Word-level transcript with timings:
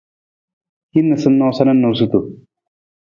Hin 0.97 1.09
noosanoosa 1.11 1.63
na 1.69 1.79
noosutu. 1.81 2.19